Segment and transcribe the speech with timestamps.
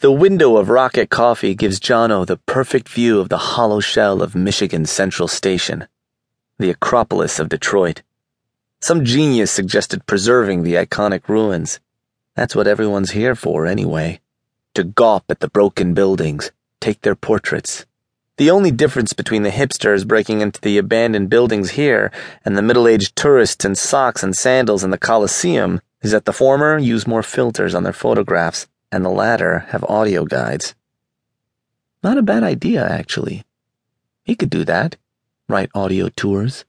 [0.00, 4.34] The window of Rocket Coffee gives Jonno the perfect view of the hollow shell of
[4.34, 5.88] Michigan Central Station,
[6.58, 8.02] the Acropolis of Detroit.
[8.78, 11.80] Some genius suggested preserving the iconic ruins.
[12.34, 14.20] That's what everyone's here for, anyway.
[14.74, 17.86] To gawp at the broken buildings, take their portraits.
[18.36, 22.12] The only difference between the hipsters breaking into the abandoned buildings here
[22.44, 26.34] and the middle aged tourists in socks and sandals in the Coliseum is that the
[26.34, 30.74] former use more filters on their photographs and the latter have audio guides.
[32.02, 33.44] Not a bad idea, actually.
[34.24, 34.96] He could do that,
[35.48, 36.64] write audio tours.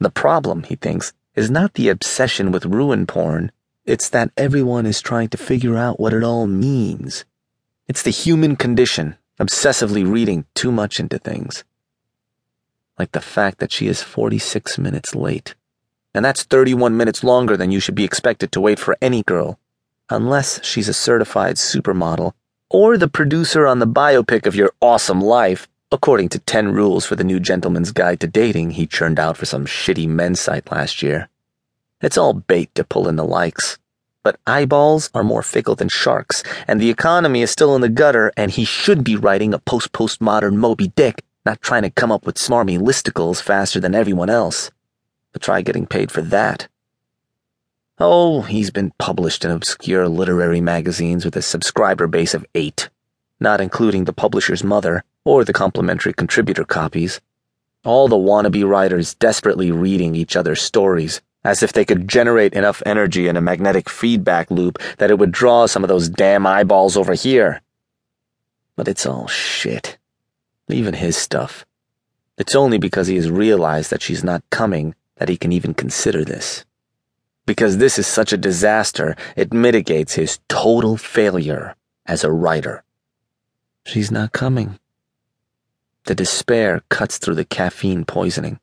[0.00, 3.52] The problem, he thinks, is not the obsession with ruin porn,
[3.84, 7.24] it's that everyone is trying to figure out what it all means.
[7.86, 11.62] It's the human condition, obsessively reading too much into things.
[12.98, 15.54] Like the fact that she is 46 minutes late.
[16.12, 19.60] And that's 31 minutes longer than you should be expected to wait for any girl
[20.10, 22.32] unless she's a certified supermodel
[22.70, 27.16] or the producer on the biopic of your awesome life, according to 10 rules for
[27.16, 31.02] the new gentleman's guide to dating he churned out for some shitty men's site last
[31.02, 31.28] year.
[32.00, 33.78] It's all bait to pull in the likes.
[34.22, 38.32] But eyeballs are more fickle than sharks, and the economy is still in the gutter,
[38.36, 42.26] and he should be writing a post postmodern Moby Dick, not trying to come up
[42.26, 44.72] with smarmy listicles faster than everyone else.
[45.32, 46.66] But try getting paid for that.
[47.98, 52.90] Oh, he's been published in obscure literary magazines with a subscriber base of eight,
[53.40, 57.22] not including the publisher's mother or the complimentary contributor copies.
[57.86, 62.82] All the wannabe writers desperately reading each other's stories, as if they could generate enough
[62.84, 66.98] energy in a magnetic feedback loop that it would draw some of those damn eyeballs
[66.98, 67.62] over here.
[68.76, 69.96] But it's all shit.
[70.68, 71.64] Even his stuff.
[72.36, 76.26] It's only because he has realized that she's not coming that he can even consider
[76.26, 76.66] this
[77.46, 82.82] because this is such a disaster, it mitigates his total failure as a writer.
[83.84, 84.78] She's not coming.
[86.04, 88.58] The despair cuts through the caffeine poisoning.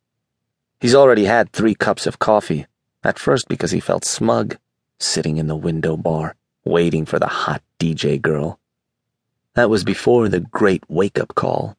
[0.79, 2.67] He's already had three cups of coffee,
[3.03, 4.57] at first because he felt smug,
[4.99, 8.59] sitting in the window bar, waiting for the hot DJ girl.
[9.55, 11.77] That was before the great wake up call,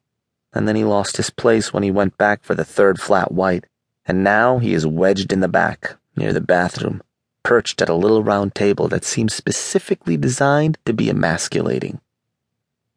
[0.53, 3.65] and then he lost his place when he went back for the third flat white,
[4.05, 7.01] and now he is wedged in the back, near the bathroom,
[7.43, 12.01] perched at a little round table that seemed specifically designed to be emasculating.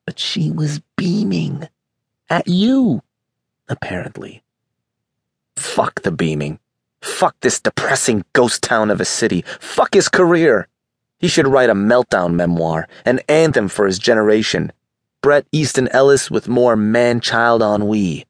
[0.07, 1.69] But she was beaming.
[2.31, 3.03] At you,
[3.69, 4.43] apparently.
[5.57, 6.59] Fuck the beaming.
[7.03, 9.45] Fuck this depressing ghost town of a city.
[9.61, 10.69] Fuck his career.
[11.19, 14.73] He should write a meltdown memoir, an anthem for his generation.
[15.21, 18.25] Bret Easton Ellis with more man child ennui.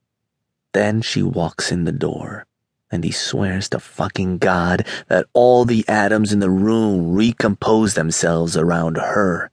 [0.73, 2.47] Then she walks in the door
[2.91, 8.57] and he swears to fucking God that all the atoms in the room recompose themselves
[8.57, 9.51] around her.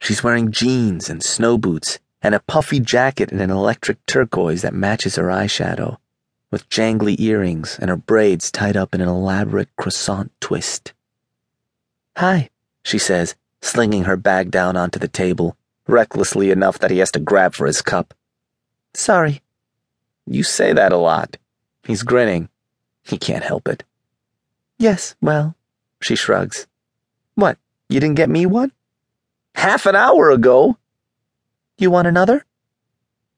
[0.00, 4.74] She's wearing jeans and snow boots and a puffy jacket in an electric turquoise that
[4.74, 5.98] matches her eyeshadow,
[6.50, 10.92] with jangly earrings and her braids tied up in an elaborate croissant twist.
[12.16, 12.50] Hi,
[12.82, 15.56] she says, slinging her bag down onto the table,
[15.86, 18.14] recklessly enough that he has to grab for his cup.
[18.94, 19.42] Sorry.
[20.26, 21.36] You say that a lot.
[21.86, 22.48] He's grinning.
[23.02, 23.84] He can't help it.
[24.78, 25.54] Yes, well,
[26.00, 26.66] she shrugs.
[27.34, 27.58] What,
[27.88, 28.72] you didn't get me one?
[29.54, 30.76] Half an hour ago.
[31.78, 32.44] You want another?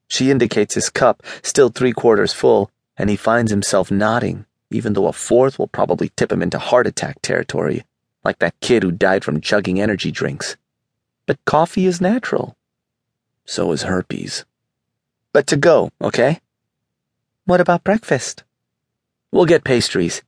[0.07, 5.07] She indicates his cup, still three quarters full, and he finds himself nodding, even though
[5.07, 7.83] a fourth will probably tip him into heart attack territory,
[8.23, 10.55] like that kid who died from chugging energy drinks.
[11.25, 12.55] But coffee is natural.
[13.45, 14.45] So is herpes.
[15.33, 16.39] But to go, okay?
[17.47, 18.43] What about breakfast?
[19.31, 20.21] We'll get pastries.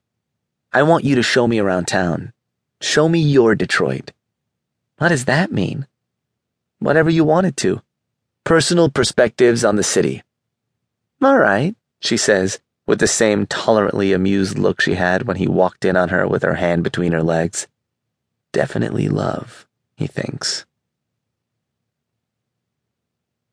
[0.72, 2.32] I want you to show me around town.
[2.80, 4.12] Show me your Detroit.
[4.96, 5.86] What does that mean?
[6.78, 7.82] Whatever you wanted to.
[8.42, 10.22] Personal perspectives on the city.
[11.20, 15.84] All right, she says, with the same tolerantly amused look she had when he walked
[15.84, 17.68] in on her with her hand between her legs.
[18.50, 20.64] Definitely love, he thinks.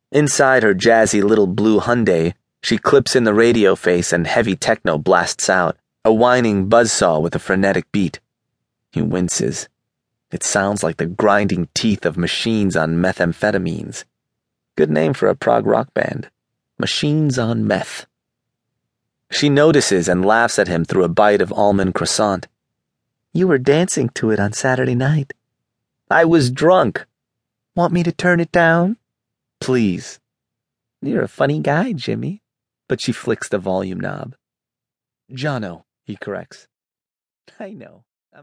[0.10, 4.98] Inside her jazzy little blue Hyundai, she clips in the radio face and heavy techno
[4.98, 8.20] blasts out, a whining buzzsaw with a frenetic beat.
[8.92, 9.70] He winces.
[10.32, 14.04] It sounds like the grinding teeth of machines on methamphetamines.
[14.76, 16.30] Good name for a prog rock band.
[16.78, 18.06] Machines on meth.
[19.32, 22.48] She notices and laughs at him through a bite of almond croissant.
[23.34, 25.34] You were dancing to it on Saturday night.
[26.10, 27.06] I was drunk.
[27.76, 28.98] Want me to turn it down?
[29.60, 30.20] Please.
[31.02, 32.42] You're a funny guy, Jimmy
[32.88, 34.36] but she flicks the volume knob.
[35.32, 36.68] Jonno, he corrects.
[37.60, 38.04] I know.